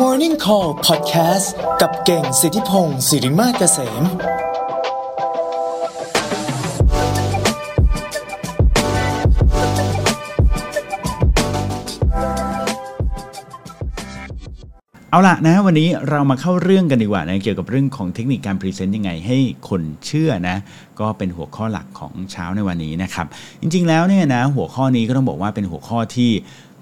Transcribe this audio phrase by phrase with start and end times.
[0.00, 1.46] Morning Call Podcast
[1.80, 4.02] กับเก่งสิทธิพงศ์สิริมาเกษม
[15.10, 19.38] เอาละนะวันนี้เรามาเข้าเรื่องกันดีกว่านะเกี่ยวกับเรื่องของเทคนิคการพรีเซนต์ยังไงให้
[19.68, 20.56] คนเชื่อนะ
[21.00, 23.26] ก็เป็นหัวข้อหลักของเช้าในวันนี้นะครับ
[23.60, 26.30] จริงๆแล้วเนี่ยนะหัวข้อนี้ก็ต้องบอกว่าเป็นหัวข้อที่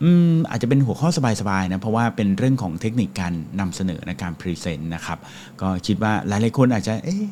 [0.02, 1.08] อืมอาจจะเป็นหัวข้อ
[1.40, 5.18] สบายๆนะเพราะว่าเป็นเรื่องของเทคนิคการนำเสนอในการ present นะครับ
[5.60, 7.24] ก็คิดว่าหลายๆคนอาจจะเอ๊ะ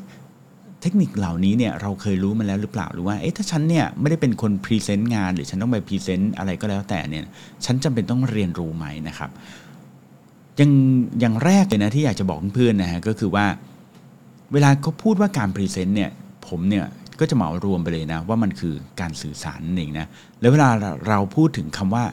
[0.82, 7.24] เทคนิคเหล่านี้เนี่ยเราเคยรู้มาแล้วหรือเปล่าหรือว่าเอ๊ะถ้าฉันเนี่ยไม่ได้เป็นคน present งาน หรือฉันต้องไป present อะไรก็แล้วแต่เนี่ย
[7.64, 9.30] ฉันจำเป็นต้องเรียนรู้ไหมนะครับ
[10.60, 10.70] ยัง
[11.20, 13.46] อย่างแรกเลยนะที่อยากจะบอกเพื่อนๆนะฮะก็คือว่า
[14.52, 16.10] เวลาเขาพูดว่าการ present เนี่ย
[16.48, 16.84] ผมเนี่ย
[17.20, 20.06] ก็จะเหมารวมไปเลยนะว่ามันคือการสื่อสารนั่นเองนะ
[20.40, 20.68] แล้วเวลา
[21.08, 22.04] เราพูดถึงคำว่า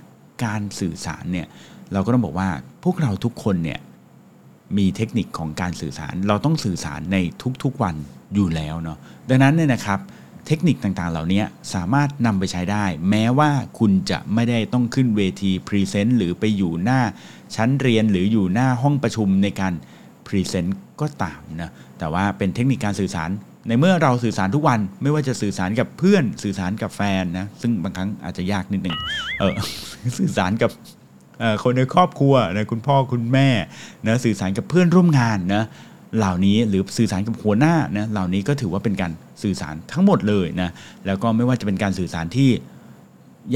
[0.43, 1.47] การสื่อสารเนี่ย
[1.93, 2.49] เราก็ต้องบอกว่า
[2.83, 3.79] พวกเราทุกคนเนี่ย
[4.77, 7.17] มีเทคนิคของการสื่อสาร เราต้องสื่อสารใน
[7.63, 7.95] ทุกๆวัน
[8.35, 8.97] อยู่แล้วเนาะ
[9.29, 9.99] ดังนั้นเนี่ยนะครับ
[10.47, 17.01] เทคนิคต่างๆ เหล่านี้สามารถนำไปใช้ได้ แม้ว่าคุณจะไม่ได้ต้องขึ้นเวที present หรือไปอยู่หน้า
[17.55, 19.73] ชั้นเรียนหรืออยู่หน้าห้องประชุมในการ
[20.27, 23.29] present ก็ตามนะแต่ว่าเป็นเทคนิคการสื่อสาร
[23.67, 28.97] ในเมื่อเราสื่อสารทุกวันไม่ว่าจะสื่อสารกับเพื่อนสื่อสารกับแฟนนะซึ่งบางครั้งอาจจะยากนิดหนึ่ง
[29.39, 29.53] เออ
[30.19, 30.71] สื่อสารกับ
[31.63, 33.49] คนในครอบครัวนะคุณพ่อคุณแม่
[34.07, 35.63] นะสื่อสารกับเพื่อนร่วมงานนะ
[36.17, 39.11] เหล่านี้หรือสื่อสารกับหัวหน้านะเหล่านี้ก็ถือว่าเป็นการ
[39.43, 40.69] สื่อสารทั้งหมดเลยนะ
[41.05, 42.49] แล้วก็ไม่ว่าจะเป็นการสื่อสารที่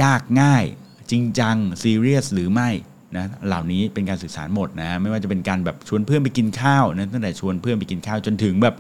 [0.02, 0.64] ยากง่าย
[1.12, 2.70] จริงจังซีเรียสหรือไม่
[3.18, 8.76] นะเหล่านี้เป็นการสื่อสารหมดนะไม่ว่าจะเป็นการแบบชวนเพื่อนไปกินข้าวนะตั้งแต่ชวนเพื่อนไปกินข้าวจนถึงแบบ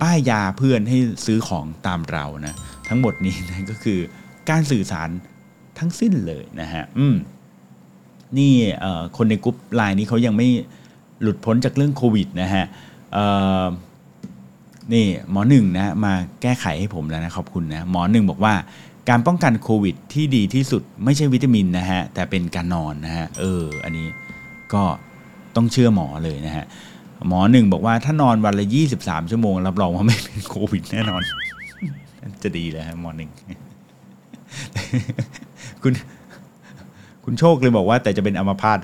[0.00, 2.54] ป้ายยาเพื่อนให้ซื้อของตามเรานะ
[2.88, 3.98] ทั้งหมดนี้นะก็คือ
[4.50, 5.08] การสื่อสาร
[5.78, 7.16] ทั้งสิ้นเลยนะฮะอืม
[8.38, 8.52] นี่
[9.16, 10.48] คนใน group LINE นี้เขายังไม่
[11.22, 12.64] หลุดพ้นจากเรื่องโควิดนะฮะ
[14.92, 18.54] นี่หมอหนึ่งนะมาแก้ไขให้ผมแล้วนะขอบคุณนะหมอหนึ่งบอกว่า
[19.08, 24.06] การป้องกันโควิดที่ดีที่สุดไม่ใช่วิตามินนะฮะแต่เป็นการนอนนะฮะเอออันนี้
[24.74, 24.82] ก็
[25.56, 26.64] ต้องเชื่อหมอเลยนะฮะ
[27.28, 28.66] หมอหนึ่งบอกว่าถ้านอนวันละ
[28.98, 31.22] 23 ชั่วโมง รับรองว่าไม่เป็นโควิดแน่นอน
[32.42, 33.30] จะดีเลยฮะหมอหนึ่ง
[35.82, 35.92] คุณ
[37.24, 38.78] คุณโชคเลยบอกว่าแต่จะเป็นอัมพาต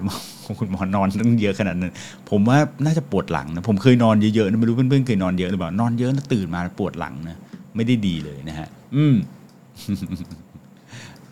[0.44, 1.92] ของคุณหมอนอนตั้งเยอะขนาดนั้น
[2.30, 7.36] ผมว่าน่าจะปวดหลังนะ ผมเคยนอนเยอะๆนะไม่รู้เพื่อนๆเคยนอนเยอะหรือเปล่านอนเยอะแล้วตื่นมาปวดหลังนะ
[7.76, 9.14] ไม่ได้ดีเลยนะฮะ อืม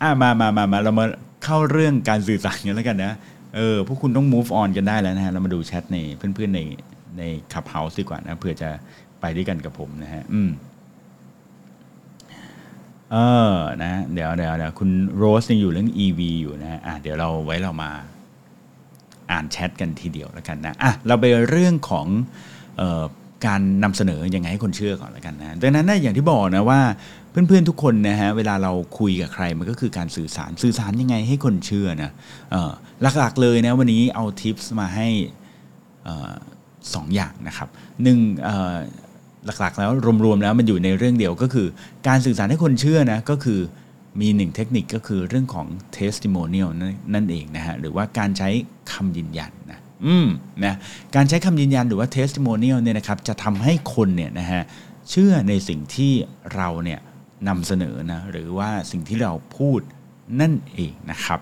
[0.01, 1.05] อะมามามามาเรามา
[1.43, 3.13] เข้าเรื่องการสื่อสารกันแล้วกันนะ
[3.55, 6.61] เออพวกคุณต้อง move on กันได้แล้วนะฮะเรามาดูแชทในเพื่อนๆใน
[7.17, 8.69] ในคับเฮาส์ดีกว่านะเพื่อจะ
[9.21, 10.49] ไปด้วยกันกับผมนะฮะอืม
[13.11, 13.17] เอ
[13.53, 17.91] อนะเดี๋ยวเดี๋ยวเดี๋ยวคุณโรสยังอยู่เรื่อง EV อยู่นะฮะอะเดี๋ยวเราไว้เรามา
[19.31, 22.07] อ่านแชทกันทีเดียวแล้วกันนะอะเราไปเรื่องของ
[22.77, 23.03] เอ่อ
[23.47, 26.81] การนำเสนอยังไงให้คนเชื่อก่อนแล้วกันนะดังนั้นนะอย่างที่บอกนะว่า
[27.29, 32.11] เพื่อนๆทุกคนนะฮะเวลาเราคุยกับใครมันก็คือการสื่อสารสื่อสารยังไงให้คนเชื่อนะ
[32.51, 32.71] เออ
[33.17, 35.07] หลักๆเลยนะวันนี้เอาทิปส์มาให้
[36.85, 37.69] เอ่อสองอย่างนะครับ
[38.03, 38.19] หนึ่ง
[39.59, 39.91] หลักๆ แล้ว
[40.25, 41.67] รวมๆแล้วมันอยู่ในเรื่องเดียวก็คือ
[42.07, 43.59] การสื่อสารให้คนเชื่อนะก็คือ
[44.21, 46.69] มีหนึ่งเทคนิคก็คือเรื่องของ testimonial
[47.13, 48.49] นั่นเองนะฮะหรือว่าการใช้
[48.93, 50.27] คำยืนยันนะอืม
[50.65, 50.75] นะ
[51.15, 54.61] การใช้คำยืนยันหรือว่า testimonial เนี่ยนะครับจะทำให้คนเนี่ยนะฮะ
[55.09, 56.13] เชื่อในสิ่งที่
[56.55, 56.99] เราเนี่ย
[57.47, 59.79] นำเสนอนะหรือว่าสิ่งที่เราพูด
[60.41, 61.39] นั่นเองนะครับ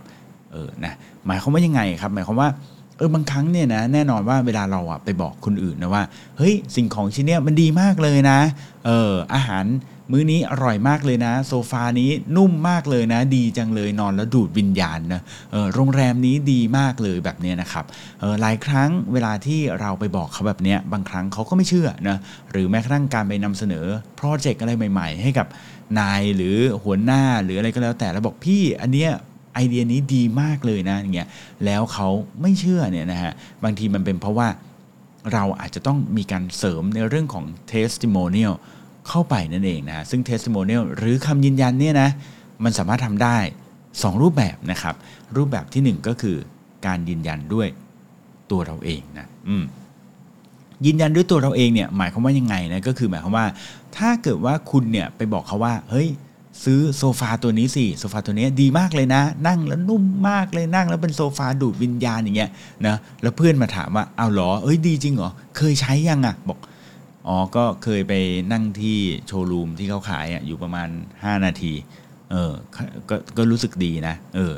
[0.51, 0.93] เออนะ
[1.27, 2.49] หมายความว่ายังไงครับ หมายความว่า
[2.97, 6.03] เออบางครั้งเนี่ยนะแน่นอนว่าเวลาเราอะไปบอกคนอื่นนะว่า
[6.37, 8.39] เฮ้ยสิ่งของชิ้นเนี้ยมันดีมากเลยนะ
[8.85, 9.65] เอออาหาร
[10.11, 15.21] มื้อนี้อร่อยมากเลยนะ โซฟานี้นุ่มมากเลยนะ ดีจังเลยนอนแล้วดูดวิญญาณนะ
[15.51, 17.85] เออโรงแรมนี้ดีมากเลยแบบเนี้ยนะครับ
[18.19, 22.17] เออหลายครั้งเวลาที่เราไปบอกเขาแบบเนี้ยบางครั้งเขาก็ไม่เชื่อนะ
[22.51, 23.85] หรือแม้กระทั่งการไปนำเสนอ
[24.17, 25.47] โปรเจกต์อะไรใหม่ ๆ ให้กับ
[25.99, 29.11] นายหรือหัวหน้าหรืออะไรก็แล้วแต่แล้วบอกพี่อันเนี้ย
[29.53, 31.27] ไอเดียนี้ดีมากเลยนะอย่างเงี้ย
[31.65, 32.07] แล้วเขา
[32.41, 33.33] ไม่เชื่อเนี่ยนะฮะ
[33.63, 34.47] บางทีมันเป็นเพราะว่า
[35.33, 38.53] เราอาจจะต้องมีการเสริมในเรื่องของ testimonial
[39.07, 42.09] เข้าไปนั่นเองนะซึ่ง testimonial หรือคำยืนยันเนี่ยนะ
[42.63, 43.37] มันสามารถทำได้
[43.81, 44.95] 2 รูปแบบนะครับ
[45.35, 46.37] รูปแบบทีหนึ่1 ก็คือ
[46.85, 47.67] การยืนยันด้วย
[48.51, 49.63] ตัวเราเองนะอืม
[50.85, 53.47] ยืนยันด้วยตัวเราเองเนี่ยหมายความว่ายังไงนะก็คือหมายความว่า
[53.97, 56.07] ถ้าเกิดว่าคุณเนี่ยไปบอกเขาว่า เฮ้ย
[56.63, 62.49] ซื้อโซฟาตัวนี้สิโซฟาตัวนี้ดีมากเลยนะ นั่งแล้วนุ่มมากเลยนั่งแล้วเป็นโซฟาดูดวิญญาณอย่างเงี้ย
[62.87, 66.59] นะแล้วเพื่อนมาถามว่าเอาหรอเอ้ยดีจริงเหรอเคยใช้ยังอะบอก
[67.27, 68.13] อ๋อก็เคยไป
[68.51, 68.97] นั่งที่
[69.27, 71.73] โชว์รูมที่เขาขายอะอยู่ประมาณ 5 นาที
[72.31, 72.51] เออ
[73.09, 74.53] ก็ก็รู้สึกดีนะเออ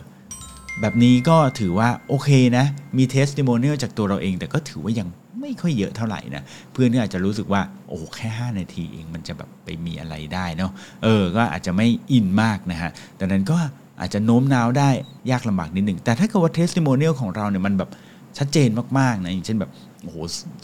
[0.81, 2.65] แบบนี้ก็ถือว่าโอเคนะ
[2.97, 5.09] มี testimonial จากตัวเราเอง แต่ก็ถือว่ายัง
[5.45, 6.44] ไม่ค่อยเยอะเท่าไหร่นะ
[6.74, 10.71] เพื่อนก็อาจจะรู้สึกว่าโอ้แค่ 5 นาทีเองมันจะแบบไปมีอะไรได้เนาะ
[11.03, 13.57] เออก็อาจจะไม่อินมากนะฮะดังนั้นก็
[14.00, 14.89] อาจจะโน้มน้าวได้
[15.31, 17.89] ยากลำบากนิดหนึ่งแต่ถ้าเกิดว่า testimonial ของเราเนี่ยมันแบบ
[18.38, 18.69] ชัดเจน
[19.00, 19.71] มากๆนะอย่างเช่นแบบ
[20.03, 20.18] โอ้โห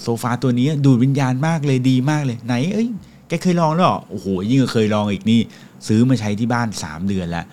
[0.04, 2.88] โซฟาตัวนี้ดูดวิญญาณมากเลยดีมากเลยไหนเอ้ย
[3.28, 5.40] แกเคยลองแล้วหรอโอ้โหยิ่งเคยลองอีกนี่
[5.88, 7.46] ซื้อมาใช้ที่บ้าน 3 เดือนแล้ว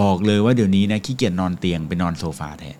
[0.00, 2.76] บอกเลยว่าเดี๋ยวนี้นะขี้เกียจนอนเตียงไปนอนโซฟาแทน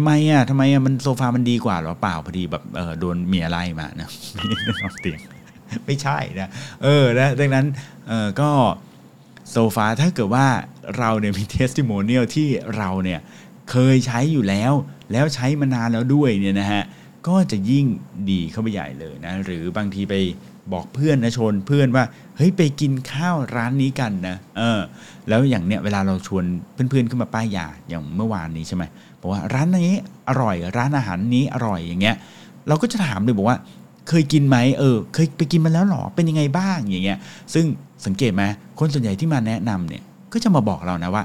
[0.00, 5.20] ทำไมอะทำไมอะมันโซฟามันดีกว่าหรอเปล่าพอดีแบบเออโดนเมียไล่มานะไม่ได้นอนเตียง
[5.86, 6.50] ไม่ใช่นะ
[6.82, 7.66] เออนะดังนั้น
[8.08, 8.50] เออก็
[9.50, 10.46] โซฟาถ้าเกิดว่า
[10.98, 13.20] เราเนี่ยมี testimonial ที่เราเนี่ย
[13.70, 14.72] เคยใช้อยู่แล้ว
[15.12, 16.82] แล้วใช้มานานแล้วด้วยเนี่ยนะฮะ
[17.28, 17.86] ก็จะยิ่ง
[18.30, 20.14] ดีเข้าไปใหญ่เลยนะหรือบางทีไป
[20.72, 22.04] บอกเพื่อนนะชนเพื่อนว่า
[22.36, 24.80] เฮ้ยไปกินข้าวร้านนี้กันนะเออ
[25.28, 28.84] แล้วอย่างเนี้ยเวลาเราชวนเพื่อนๆขึ้นมาป้ายยาอย่างเมื่อวานนี้ใช่ไหม
[29.20, 29.96] บอกว่าร้านนี้
[30.28, 32.16] อร่อย ร้านอาหารนี้อร่อยอย่างเงี้ย
[32.68, 33.58] เราก็จะถามเลยบอกว่า
[34.08, 37.18] เคยกินไหมเออ เคยไปกินมาแล้วหรอเป็นยังไงบ้างอย่างเงี้ย
[37.54, 37.64] ซึ่ง
[38.06, 38.42] สังเกตไหม
[38.78, 41.24] คนส่วนใหญ่ที่มาแนะนำเนี่ยก็จะมาบอกเรานะว่า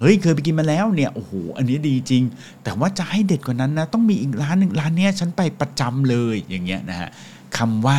[0.00, 2.22] เฮ้ยเคยไปกินมาแล้วเนี่ยโอ้โหอันนี้ดีจริง
[2.64, 7.08] แต่ว่าจะให้เด็ดกว่านั้นนะต้องมีอีกร้านหนึ่งร้านเนี้ยฉันไปประจำเลยอย่างเงี้ยนะฮะ
[7.58, 7.98] คำว่า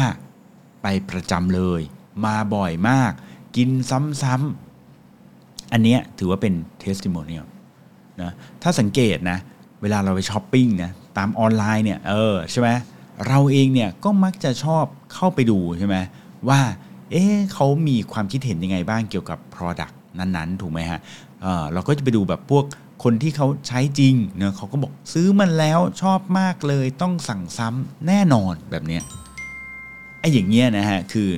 [0.84, 1.82] ไปประจำเลย
[2.26, 3.12] มาบ่อยมาก
[3.58, 7.46] กินซ้ำๆอันเนี้ยถือว่าเป็น testimonial
[8.22, 8.32] นะ
[8.64, 9.38] ถ้าสังเกตนะ
[9.82, 12.70] เวลาเราไปช้อปปิ้งนะตามออนไลน์เนี่ยเออใช่ไหม
[13.28, 15.96] เราเองเนี่ยก็มักจะชอบเข้าไปดูใช่ไหม
[16.50, 16.60] ว่า
[17.12, 21.00] เอ๊ะเขามีความคิดเห็นยังไงบ้างเกี่ยวกับ Product นั้นๆ ถูกไหมฮะ
[21.42, 22.66] เราก็จะไปดูแบบพวก
[23.04, 29.00] คนที่เขาใช้จริงเนะเขาก็บอกซื้อมันแล้วชอบมากเลยต้องสั่งซ้ำแน่นอนแบบนี้
[30.20, 31.30] ไอ้อย่างเงี้ยนะฮะคือ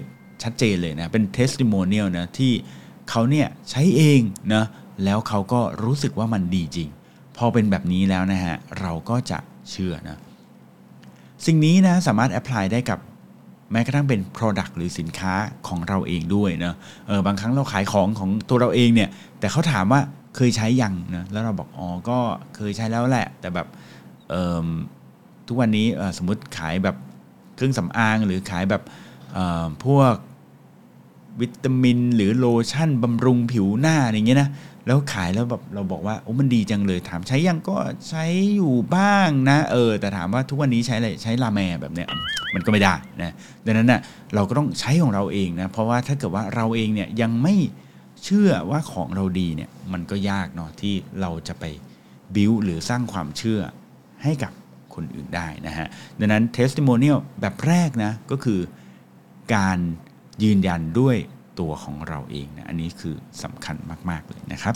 [0.44, 2.52] ชัดเจนเลยนะ เป็น testimonial นะที่
[3.10, 4.22] เขาเนี่ยใช้เอง
[4.54, 4.66] นะ
[5.04, 6.90] แล้วเขาก็รู้สึกว่ามันดีจริง
[7.38, 9.40] พอเป็นแบบนี้แล้วนะฮะ เราก็จะ
[9.72, 10.18] เชื่อนะ
[11.46, 13.00] สิ่งนี้นะสามารถ apply ได้กับ
[13.72, 15.34] แม้กระทั่งเป็น Product หรือสินค้า
[15.68, 16.76] ของเราเองด้วยเนะ
[17.08, 19.10] เออบางครั้งเราขายของของตัวเราเองเนี่ย
[19.40, 20.02] แต่เขาถามว่า
[20.36, 22.18] เคยใช้ยังนะแล้วเราบอกอ๋อก็
[22.56, 23.68] เคยใช้แล้วแหละ แต่แบบ
[25.48, 25.88] ทุกวันนี้
[26.18, 26.96] สมมติขายแบบ
[27.56, 28.84] เครื่องสำอางหรือขายแบบ
[29.86, 30.14] พวก
[31.42, 34.50] วิตามิน หรือโลชั่นบำรุงผิวหน้าอย่างเงี้ยนะ
[34.88, 37.78] แล้วขายแล้วแบบเราบอกว่าโอ้มันดีจังเลยถามใช้ยังก็
[38.10, 42.08] ใช้อยู่บ้างนะ เออ แต่ถามว่าทุกวันนี้ใช้อะไรใช้ลาแมแบบเนี้ย
[42.56, 43.34] มันก็ไม่ได้นะ
[43.66, 44.02] ดังนั้นนะ่ะ
[44.36, 47.56] เราก็ต้องใช้ของเราเองนะเพราะว่าถ้าเกิดว่าเราเองเนี่ยยังไม่
[48.24, 51.64] เชื่อว่าของเราดีเนี่ยมันก็ยากเนาะที่เราจะไป
[52.36, 53.62] บิวหรือสร้างความเชื่อ
[54.24, 54.52] ให้กับ
[54.96, 55.88] คนอื่นได้นะฮะ
[56.20, 58.60] ดังนั้น testimonial แบบแรกนะก็คือ
[59.56, 59.80] การ
[60.44, 61.16] ยืนยันด้วย
[61.60, 63.76] ตัวของเราเองนะอันนี้คือสำคัญ
[64.10, 64.76] มาก ๆ เลยนะครับ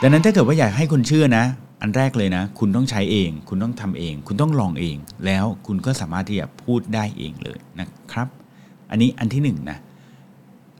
[0.00, 1.44] ดังนั้นถ้าเกิดว่าอยากให้คนเชื่อนะ
[1.82, 8.28] อันแรกเลยนะ คุณต้องใช้เอง คุณต้องทำเอง คุณต้องลองเอง แล้วคุณก็สามารถที่จะพูดได้เองเลยนะครับ
[8.90, 9.78] อันนี้อันที่1นะ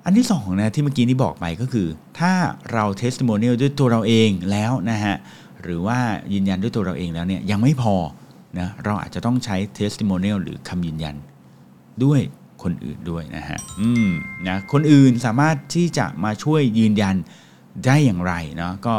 [0.04, 1.86] อันที่2นะที่เมื่อกี้นี้บอกไปก็คือ
[2.18, 2.32] ถ้า
[2.72, 5.14] เรา testimonial ด้วยตัวเราเองแล้วนะฮะ
[5.62, 5.98] หรือว่า
[6.32, 7.94] ยืนยันด้วยตัวเราเองแล้วเนี่ยยังไม่พอ
[8.58, 11.16] นะเราอาจจะต้องใช้ testimonial หรือคำยืนยัน
[12.04, 12.20] ด้วย
[12.62, 14.10] คนอื่นด้วยนะฮะอืม
[14.48, 17.16] นะคนอื่นสามารถที่จะมาช่วยยืนยัน
[17.86, 18.94] ได้อย่างไรเนาะก็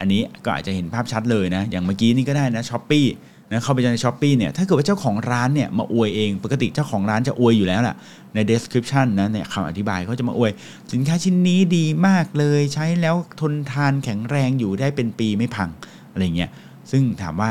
[0.00, 3.06] อันนี้ก็อาจจะเห็นภาพชัดเลยนะอย่างเมื่อกี้นี่ก็ได้นะ Shopee
[3.52, 7.96] นะเข้าไปใน Shopee เนี่ยถ้าเกิดว่าเจ้าของร้านเนี่ยมาอวยเอง ปกติเจ้าของร้านจะอวยอยู่แล้วแหละ
[8.34, 10.50] ใน description นะเนี่ยคำอธิบายเขาจะมาอวย
[10.92, 15.68] สินค้าชิ้นนี้ดีมากเลย ใช้แล้วทนทานแข็งแรงอยู่ได้เป็นปีไม่พัง
[16.12, 16.50] อะไรเงี้ย
[16.90, 17.50] ซึ่งถามว่า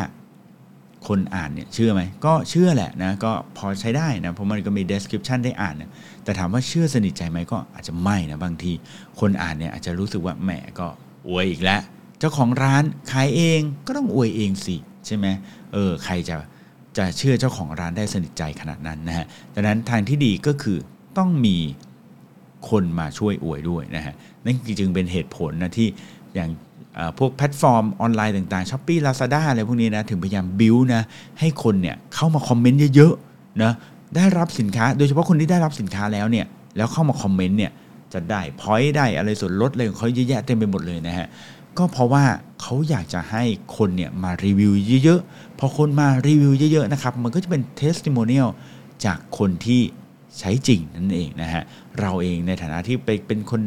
[1.07, 5.91] คนอ่านเนี่ยเชื่อไหมก็เชื่อแหละนะก็พอใช้ได้นะเพราะมันก็มี description ได้อ่านนะ
[6.23, 8.71] แต่ถามว่าเชื่อสนิทใจไหมก็อาจจะไม่นะบางที
[9.19, 10.87] คนอ่านเนี่ยอาจจะรู้สึกว่าแหมก็
[11.27, 11.81] อวยอีกแล้ว
[12.19, 15.27] เจ้าของร้านขายเองก็ต้องอวยเองสิใช่ไหม
[15.73, 16.35] เออใครจะ
[16.97, 20.77] จะเชื่อเจ้าของร้านได้สนิทใจขนาดนั้นนะฮะดังนั้นทางที่ดีก็คือ
[21.17, 21.57] ต้องมี
[22.69, 24.13] คนมาช่วยอวยด้วยนะฮะ
[24.45, 25.87] นั่นจึงเป็นเหตุผลนะที่
[26.35, 26.49] อย่าง
[27.17, 31.01] พวกแพลตฟอร์มออนไลน์ต่างๆ Shopee Lazada อะไรพวกนี้นะ ถึงพยายามบิวนะ
[31.39, 33.71] ให้คนเนี่ยเข้ามาคอมเมนต์เยอะๆนะ
[34.15, 36.45] ได้รับสินค้า โดยเฉพาะคนที่ได้รับสินค้าแล้วเนี่ย
[36.77, 37.71] แล้วเข้ามาคอมเมนต์เนี่ย
[38.13, 41.27] จะได้ point ได้อะไรส่วนลดเลยของเขาเยอะแยะเต็มไปหมดเลยนะฮะ
[41.77, 42.23] ก็เพราะว่า
[42.61, 43.43] เขาอยากจะให้
[43.77, 44.73] คนเนี่ยมารีวิว
[45.03, 48.47] เยอะๆ พอคนมารีวิวเยอะๆนะครับ มันก็จะเป็น testimonial
[49.05, 49.81] จากคนที่
[50.39, 51.63] ใช้จริงนั่นเองนะฮะ
[51.99, 53.61] เราเองในฐานะที่ไปเป็นคน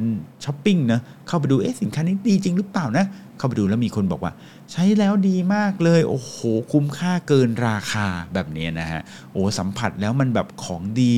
[0.44, 3.04] ช้อปปิ้งนะเข้าไปดูเอ๊ะสินค้านี้ดีจริงหรือเปล่านะ
[3.38, 4.32] เข้าไปดูแล้วมีคนบอกว่า
[4.72, 6.36] ใช้แล้วดีมากเลยโอ้โห
[6.72, 9.00] คุ้มค่าเกินราคาแบบนี้นะฮะ
[9.32, 11.12] โอ้สัมผัสแล้วมันแบบของดี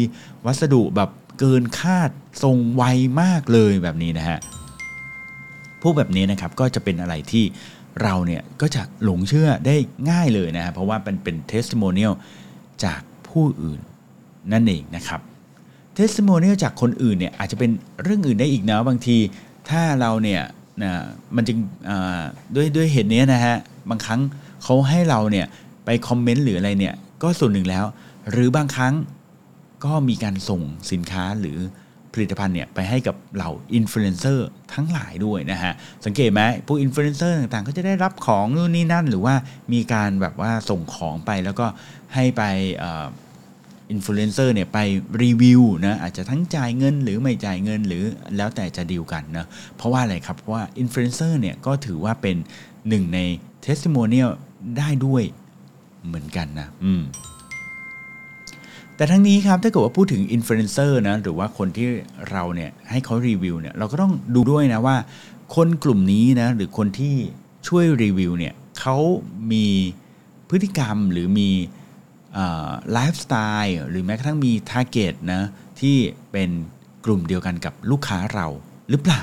[0.46, 2.10] วัสดุแบบเกินคาด
[2.42, 2.82] ส่งไว
[3.22, 4.38] มากเลยแบบนี้นะฮะ
[5.82, 7.44] พวกแบบนี้นะครับก็จะเป็นอะไรที่
[8.02, 9.76] เราเนี่ยก็จะหลงเชื่อได้
[10.10, 12.12] ง่ายเลยนะฮะเพราะว่าเป็นเป็น testimonial
[12.84, 13.80] จากผู้อื่น
[14.52, 15.20] นั่นเองนะครับ
[15.94, 17.70] testimonial จากคนอื่นเนี่ยอาจจะเป็น
[18.02, 19.16] เรื่องอื่นได้อีกนะบางที
[19.68, 20.42] ถ้าเราเนี่ย
[20.82, 20.92] นะ
[21.36, 21.58] มันจึง
[22.54, 23.56] ด้วยด้วยเหตุนี้นะฮะ
[23.90, 24.20] บางครั้ง
[24.62, 25.46] เขาให้เราเนี่ย
[25.84, 27.84] ไปคอมเมนต์หรืออะไรเนี่ยก็ส่วนหนึ่งแล้ว
[28.30, 28.94] หรือบางครั้ง
[29.84, 31.58] ก็มีการส่งสินค้าหรือ
[32.12, 35.72] ผลิตภัณฑ์เนี่ยไปให้กับเหล่าอินฟลูเอนเซอร์ทั้งหลายด้วยนะฮะ
[36.04, 39.34] สังเกตไหมพวกอินฟลูเอนเซอร์ต่างๆ ก็จะได้รับของนู่นนี่นั่น หรือว่า
[39.72, 41.66] มีการแบบว่าส่งของไปแล้วก็
[42.14, 42.42] ให้ไป
[43.90, 44.78] อินฟลูเอนเซอร์เนี่ยไป
[45.22, 48.04] รีวิวนะอาจจะทั้งจ่ายเงินหรือไม่จ่ายเงินหรือ
[48.36, 49.46] แล้วแต่จะดีลกันนะ
[49.76, 52.36] เพราะว่าอะไรครับเพราะว่าอินฟลูเอนเซอร์เนี่ยก็ถือว่าเป็น
[52.88, 53.18] หนึ่งใน
[53.62, 54.30] testimonial
[54.78, 55.22] ได้ด้วย
[56.06, 57.02] เหมือนกันนะอืม
[58.96, 61.88] แต่ทั้งนี้ครับถ้าเกิดว่าพูดถึงอินฟลูเอนเซอร์นะหรือว่าคนที่
[62.30, 64.96] เราเนี่ยให้เขารีวิวเนี่ยเราก็ต้องดูด้วยนะว่า
[65.56, 67.14] คนกลุ่มนี้นะหรือคนที่
[67.68, 68.96] ช่วยรีวิวเนี่ยเขา
[69.52, 69.66] มี
[70.48, 71.50] พฤติกรรมหรือมี
[72.92, 75.42] ไลฟ์สไตล์หรือแม้กระทั่งมี target นะ
[75.80, 75.96] ที่
[76.32, 76.50] เป็น
[77.04, 78.46] กลุ่มเดียวกันกับลูกค้าเรา
[78.90, 79.22] หรือเปล่า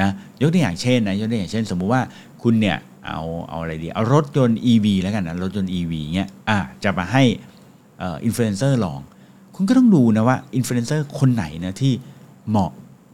[0.00, 0.08] นะ
[0.40, 2.02] ยกตัวอย่างเช่นนะยกตัวอย่างเช่น สมมุติว่า
[2.42, 7.22] คุณเนี่ยเอาเอาอะไรดีเอารถยนต์ EV แล้วกันนะรถยนต์ EV เงี้ยอะจะมาให้
[8.02, 9.00] อินฟลูเอนเซอร์ลอง
[9.54, 11.92] คุณก็ต้องดูนะว่าอินฟลูเอนเซอร์คนไหนนะที่
[12.48, 12.70] เหมาะ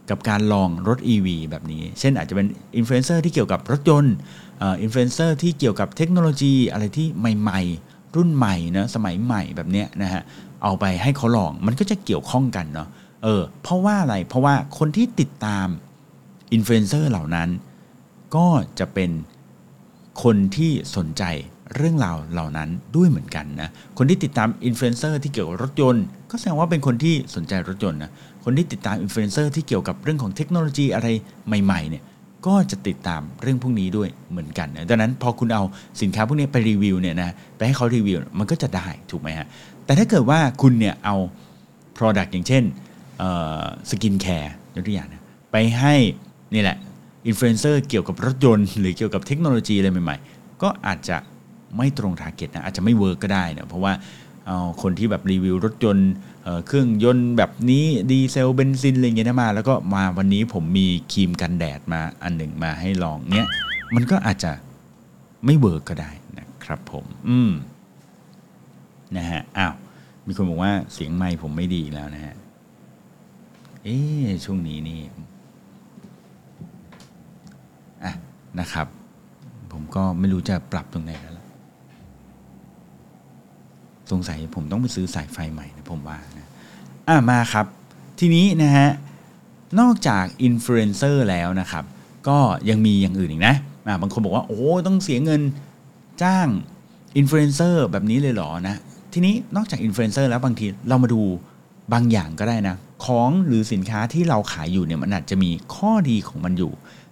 [0.09, 4.15] กับการลองรถ EV แบบนี้ เช่นอาจจะเป็นอินฟลูเอนเซอร์ที่เกี่ยวกับรถยนต์
[4.61, 7.61] อินฟลูเอนเซอร์ที่เกี่ยวกับเทคโนโลยีอะไรที่ใหม่
[8.15, 10.21] รุ่นใหม่นะสมัยใหม่แบบนี้นะฮะ
[10.63, 12.87] เอาไปให้เขาลองมันก็จะเกี่ยวข้องกันเนาะ
[13.23, 15.67] เออเพราะว่าอะไรเพราะว่าคนที่ติดตาม
[16.53, 17.49] อินฟลูเอนเซอร์เหล่านั้น
[18.35, 18.47] ก็
[18.79, 19.11] จะเป็น
[20.23, 21.23] คนที่สนใจ
[21.75, 28.11] เรื่องราวเหล่านั้นด้วยเหมือนกันนะ คนที่ติดตามอินฟลูเอนเซอร์ที่เกี่ยวกับรถยนต์ ก็แสดงว่าเป็นคนที่สนใจรถยนต์นะ
[28.43, 31.07] คนที่ติดตามอินฟลูเอนเซอร์ที่เกี่ยวกับเรื่องของเทคโนโลยีอะไร
[31.47, 32.03] ใหม่ๆเนี่ย
[32.47, 35.63] ก็จะติดตามเรื่องพวกนี้ด้วยเหมือนกันนะดังนั้นพอคุณเอา
[36.01, 39.47] สินค้าพวกนี้ไปรีวิวเนี่ยนะไปให้เขารีวิวมันก็จะได้ถูกไหมฮะ
[39.85, 41.15] แต่ถ้าเกิดว่าคุณเนี่ยเอา
[41.97, 42.63] Product อย่างเช่น
[43.89, 45.21] สกินแคร์ยกตัวอย่างนะ
[45.51, 45.95] ไปให้
[46.53, 46.77] นี่แหละ
[47.27, 51.17] อินฟลูเอนเซอร์เกี่ยวกับรถยนต์ หรือเกี่ยวกับเทคโนโลยีอะไรใหม่ ๆ ก็อาจจะ
[51.77, 53.93] ไม่ตรง target นะอาจจะไม่ work ก็ได้นะเพราะว่า
[54.47, 56.11] เอาคนที่แบบรีวิวรถยนต์
[56.67, 63.47] เครื่องยนต์แบบนี้ดีเซลเบนซินอะไรเงี้ยมา แล้วก็มาวันนี้ผมมีครีมกันแดดมาอันหนึ่งมาให้ลองเนี้ย
[63.95, 64.51] มันก็อาจจะ
[65.45, 67.51] ไม่ work ก็ได้นะครับผมอืม
[69.17, 69.73] นะฮะอ้าว
[70.27, 72.35] มีคนบอกว่าเสียงไมค์ผมไม่ดีแล้วนะฮะ
[73.83, 73.97] เอ๊
[74.45, 74.99] ช่วงนี้นี่
[78.03, 78.13] อะ
[78.59, 78.87] นะครับ
[79.71, 81.40] ผมก็ไม่รู้จะปรับตรงไหนแล้ว
[84.11, 86.47] สงสัยผมต้องไปซื้อสายไฟใหม่นะผมว่านะ
[87.07, 87.65] อะมาครับ
[88.19, 88.89] ทีนี้นะฮะ
[89.79, 91.83] นอกจากอินฟลูเอนเซอร์แล้วนะครับ
[92.27, 92.37] ก็
[92.69, 93.55] ยังมีอย่างอื่นอีกนะ
[93.87, 95.41] อะบางคนบอกว่าโอ้ต้องเสียเงิน
[96.23, 96.47] จ้าง
[97.17, 98.75] อินฟลูเอนเซอร์แบบนี้เลยเหรอนะ
[99.13, 101.21] ทีนี้นอกจากอินฟลูเอนเซอร์แล้วบางทีเรามาดู
[101.93, 102.75] บางอย่างก็ได้นะ
[103.05, 106.71] ของหรือสินค้าที่เราขายอยู่เนี่ยมันอาจจะมีข้อดีของมันอยู่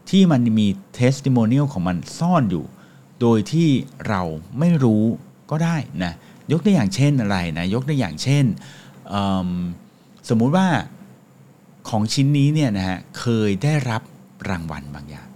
[0.09, 2.65] ที่มันมี testimonial ของมันซ่อนอยู่
[3.21, 3.69] โดยที่
[4.07, 4.21] เรา
[4.59, 5.03] ไม่รู้
[5.51, 6.13] ก็ได้นะ
[6.51, 8.45] ยกตัวอย่างเช่นอะไรนะยกตัวอย่างเช่น
[10.29, 10.67] สมมุติว่า
[11.89, 14.01] ของชิ้นนี้เนี่ยนะฮะเคยได้รับ
[14.49, 15.27] รางวัลบางอย่าง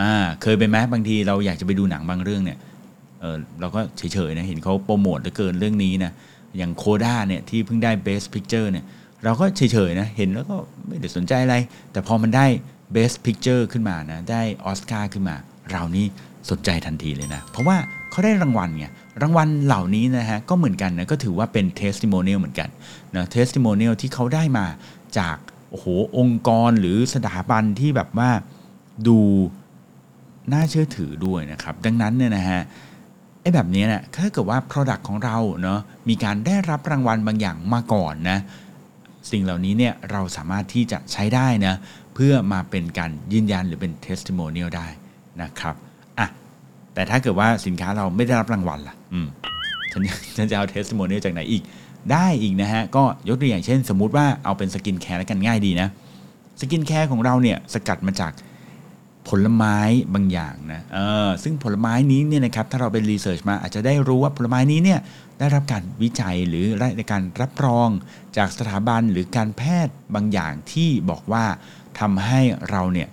[0.00, 2.58] อ่าเคยไปไหมบางทีเราอยากจะไปดูหนังบางเรื่องเนี่ย
[3.20, 6.12] เออเราก็เฉยๆนะเห็นเขาโปรโมทเหลือเกินเรื่องนี้นะ
[6.58, 8.84] อย่างโคด้าเนี่ยที่เพิ่งได้ Best Picture เนี่ย
[9.24, 10.56] เราก็เฉยๆนะเห็นแล้วก็
[10.86, 11.56] ไม่ได้สนใจอะไร
[11.92, 12.46] แต่พอมันได้
[12.94, 15.36] Best Picture ขึ้นมานะได้ออสการ์ขึ้นมา
[15.70, 16.06] เรานี่
[16.50, 17.76] สนใจทันทีเลยนะ เพราะว่า
[18.10, 18.86] เขาได้รางวัลไง
[19.22, 22.68] รางวัลเหล่านี้นะฮะก็เหมือนกันนะก็ถือว่าเป็น testimonial เหมือนกัน
[23.16, 24.66] นะ testimonial ที่เขาได้มา
[25.18, 25.36] จาก
[25.70, 25.86] โอ้โห
[26.18, 28.30] องค์กรหรือสถาบันที่แบบว่า
[29.08, 29.18] ดู
[30.52, 32.62] น่าเชื่อถือด้วยนะครับ ดังนั้นเนี่ยนะฮะ
[33.40, 38.38] ไอ้แบบนี้เนี่ยถ้าเกิดว่า Product ของเราเนาะมีการได้รับรางวัลบางอย่างมาก่อนนะ
[39.30, 41.74] สิ่งเหล่านี้เนี่ยเราสามารถที่จะใช้ได้นะ
[42.14, 44.86] เพื่อมาเป็นการยืนยันหรือเป็น testimonial ได้
[45.42, 45.76] นะครับ
[46.96, 48.96] แต่ถ้าเกิดว่าสินค้าเราไม่ได้รับรางวัลล่ะ
[49.92, 50.02] ฉัน
[50.36, 51.62] ฉันจะเอา testimonial จากไหนอีก
[52.12, 55.88] ได้อีกนะฮะ ก็ยกตัวอย่างเช่น สมมุติว่าเอาเป็นสกินแคร์แล้วกันง่ายดีนะ
[56.60, 58.32] สกินแคร์ของเราเนี่ยสกัดมาจาก
[59.28, 59.78] ผลไม้
[60.14, 65.00] บางอย่างนะเออซึ่งผลไม้นี้เนี่ยนะครับถ้าเราไป research มาอาจจะได้รู้ว่าผลไม้นี้เนี่ย
[65.38, 67.88] ได้รับการวิจัยหรือได้การรับรอง
[68.36, 71.44] จากสถาบันหรือการแพทย์บางอย่างที่บอกว่า
[72.00, 73.08] ทำให้เราเนี่ย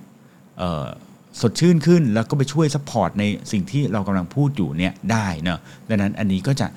[1.41, 5.59] สดชื่นขึ้นแล้วก็ไปช่วย support ในสิ่งที่เรากำลังพูดอยู่เนี่ยได้เนาะ
[5.89, 6.67] ดังนั้นอันนี้ก็จะ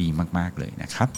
[0.00, 0.08] ดี
[0.38, 1.08] มาก ๆ เลยนะครับ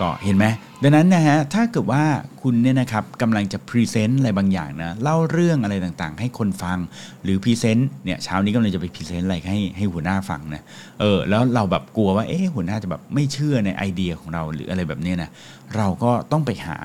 [0.00, 0.46] ก็เห็นไหม
[0.82, 2.04] ดังนั้นนะฮะถ้าเกิดว่า
[2.42, 6.78] คุณเนี่ยนะครับกำลังจะ present อะไรบางอย่างนะเล่าเรื่องอะไรต่างๆ ให้คนฟัง
[7.24, 10.62] หรือ present เนี่ยเช้านี้กำลังจะไป present อะไรให้ให้หัวหน้าฟังนะ
[11.00, 15.30] เออแล้วเราแบบกลัวว่าเอ๊ะหัวหน้าจะแบบไม่เชื่อในไอเดียของเราหรืออะไรแบบนี้นะ
[15.76, 16.76] เราก็ต้องไปหา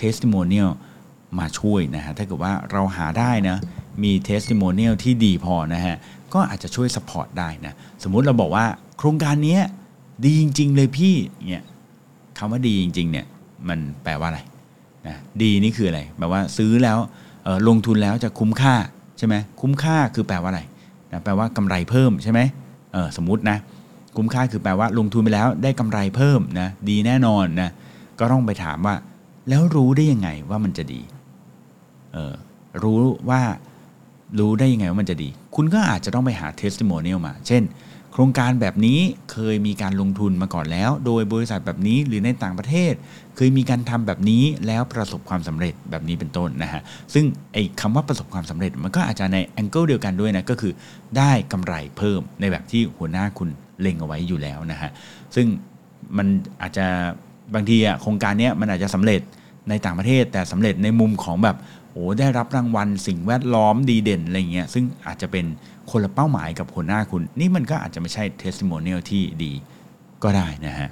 [0.00, 0.91] testimonial ม
[1.38, 3.56] มาช่วยนะฮะถ้าเกิดว่าเราหาได้นะ
[4.02, 5.96] มี testimonial ที่ดีพอนะฮะ
[6.34, 8.64] ก็อาจจะช่วย support ได้นะสมมุติเราบอกว่า
[8.98, 9.58] โครงการนี้
[10.24, 11.14] ดีจริง ๆ เลยพี่
[11.48, 11.64] เนี่ย
[12.38, 13.26] คำว่าดีจริง ๆ เนี่ย
[13.68, 14.40] มันแปลว่าอะไร
[15.06, 16.98] นะดีนี่คืออะไรแปลว่าซื้อแล้ว
[17.68, 18.74] ลงทุนแล้วจะคุ้มค่า
[19.18, 20.62] ใช่ไหมคุ้มค่าคือแปลว่าอะไร
[21.12, 22.40] นะแปลว่ากำไรเพิ่มใช่ไหม
[22.92, 23.58] เออสมมตินะ
[24.16, 27.70] คุ้มค่าคือแปลว่าลงทุนไปแล้วได้กำไรเพิ่มนะดีแน่นอนนะ
[28.18, 28.94] ก็ต้องไปถามว่า
[29.48, 31.00] แล้วรู้ได้ยังไงว่ามันจะดี
[32.82, 33.00] รู้
[33.30, 33.42] ว่า
[34.38, 37.64] รู้ได้ยังไงว่ามันจะดี คุณก็อาจจะต้องไปหา testimonial มา เช่น
[38.12, 38.98] โครงการแบบนี้
[39.32, 42.92] เคยมีการลงทุนมาก่อนแล้ว โดยบริษัทแบบนี้หรือในต่างประเทศ
[43.36, 46.82] เคยมีการทำแบบนี้แล้วประสบความสำเร็จแบบนี้เป็นต้นนะฮะ
[47.14, 50.72] ซึ่งไอ้คำว่าประสบความสำเร็จมันก็อาจจะในแองเกิลเดียวกันด้วยนะก็คือ
[51.18, 53.48] ได้กำไรเพิ่มในแบบที่หัวหน้าคุณ
[53.80, 54.90] เล็งเอาไว้อยู่แล้วนะฮะ
[55.34, 55.46] ซึ่ง
[56.16, 56.26] มัน
[56.62, 56.86] อาจจะ
[57.54, 59.20] บางทีอะโครงการเนี้ยมันอาจจะสำเร็จ
[59.68, 61.56] ในต่างประเทศแต่สำเร็จในมุมของแบบ
[61.92, 65.44] โอ้ได้รับรางวัลสิ่งแวดล้อมดีเด่นอะไรเงี้ยซึ่งอาจจะเป็น
[65.90, 69.52] คนละเป้าหมายกับหัวหน้าคุณ นี่มันก็อาจจะไม่ใช่ testimonial ที่ดี
[70.22, 70.88] ก็ได้นะฮะ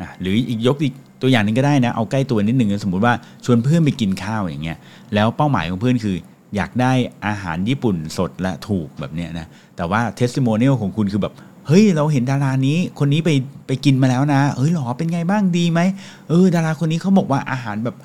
[0.00, 4.78] นะหรืออีกยกอีกตัวอย่างหนึงก็ได้นะ เอาใกล้ตัวนิดหนึ่งสมมุติว่าชวนเพื่อนไปกินข้าวอย่างเงี้ย
[5.14, 6.16] แล้วเป้าหมายของเพื่อนคือ
[6.56, 6.92] อยากได้
[7.26, 9.46] อาหารญี่ปุ่นสดและถูกแบบเนี้ยนะ
[9.76, 11.34] แต่ว่า testimonial ของคุณคือแบบ
[11.66, 13.30] เฮ้ยเราเห็นดารานี้คนนี้ไป
[13.66, 15.80] ไปกินมาแล้วนะเฮ้ยหรอเป็นไงบ้างดีไหม
[16.28, 17.96] เออดาราคนนี้เขาบอกว่าอาหารแบบ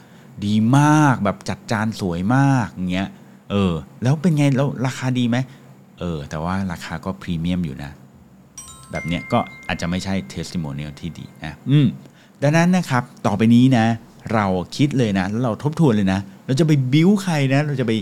[0.46, 3.10] ดีมากแบบจัดจานสวยมากอย่างเงี้ย
[3.52, 3.74] เออ
[4.04, 5.38] แล้วเป็นไงแล้วราคาดีไหม
[6.00, 7.92] เออ แต่ว่าราคาก็พรีเมียมอยู่นะ
[8.92, 11.88] แบบเนี้ยก็อาจจะไม่ใช่ testimonial ที่ดีนะอืม
[12.42, 13.86] ดังนั้นนะครับต่อไปนี้นะ
[14.34, 14.46] เรา
[14.78, 17.94] คิดเลยนะ แล้วเราทบทวนเลยนะ เราจะไปบิ้วใครนะ เราจะไป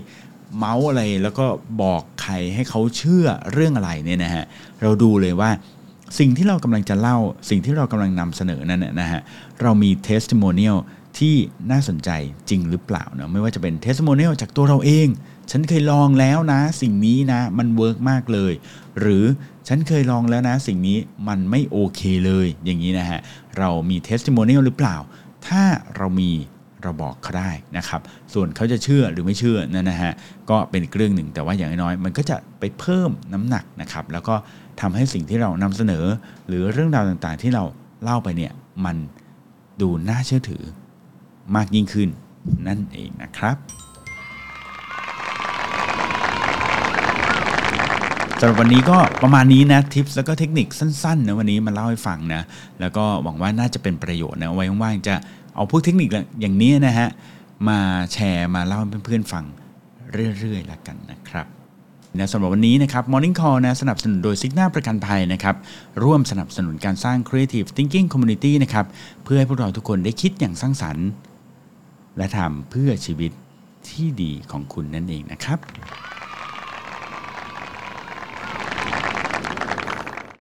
[0.58, 1.46] เมาท์อะไรแล้วก็
[1.82, 4.44] บอกใครให้เขาเชื่อเรื่องอะไรเนี่ยนะฮะ
[4.82, 5.50] เราดูเลยว่า
[6.20, 7.18] สิ่งที่เรากำลังจะเล่า
[7.50, 9.22] สิ่งที่เรากำลังนำเสนอนั่นนะนะฮะ
[9.62, 11.36] เรามี testimonial ที่น่ ที่
[11.72, 12.10] น่าสนใจ
[12.50, 15.08] จริงหรือเปล่าเนะไม่ว่าจะเป็น testimonial จากตัวเราเอง
[15.52, 18.54] ฉันเคยลองแล้วนะ สิ่งนี้นะมัน work มากเลย
[19.00, 19.26] หรือ
[19.68, 23.20] ฉันเคยลองแล้วนะ สิ่งนี้มันไม่โอเคเลย อย่างนี้นะฮะ
[23.58, 24.96] เรามี testimonial หรือเปล่า
[25.48, 25.64] ถ้า
[25.98, 26.32] เรามี
[26.84, 28.02] เราบอกเขาได้นะครับ
[28.34, 30.14] ส่วนเขาจะเชื่อหรือไม่เชื่อนั่นนะฮะ
[30.50, 34.36] ก็เป็นเรื่องหนึ่งแต่ว่าอย่างน้อยมันก็จะไปเพิ่มน้ำหนักนะครับ แล้วก็
[34.82, 36.06] ทำให้สิ่งที่เรานำเสนอ
[36.48, 37.64] หรือเรื่องราวต่างๆ ที่เรา
[38.04, 38.54] เล่าไปเนี่ย
[38.86, 38.98] มัน
[39.82, 40.64] ดูน่าเชื่อถือ
[41.56, 42.10] มากยิ่งขึ้น
[42.68, 43.58] นั่นเองนะครับ
[48.40, 52.42] สำหรับวันนี้ก็ประมาณนี้นะทิปแล้วก็เทคนิคสั้นๆนะวันนี้มาเล่าให้ฟังนะ
[52.80, 55.16] แล้วก็หวังว่าน่าจะเป็นประโยชน์นะไว้ว่างๆจะ
[55.56, 56.08] เอาพวกเทคนิค
[56.42, 57.08] อย่างนี้นะฮะ
[57.70, 57.80] มา
[58.14, 59.44] แชร์มาเล่าให้เพื่อนๆฟัง
[60.12, 61.46] เรื่อยๆละกันนะครับ
[62.18, 65.56] นะสำหรับวันนี้นะครับ Morning Call นะสนับสนุนโดยซิกนาประกันภัยนะครับ
[66.04, 68.86] ร่วมสนับสนุนการสร้าง Creative Thinking Community นะครับ
[69.24, 71.08] เพื่อให้พวกเราทุกคนได้คิดอย่างสร้างสรรค์
[72.20, 73.32] และทำเพื่อชีวิต
[73.90, 75.60] ที่ดีของคุณนั่นเองนะครับ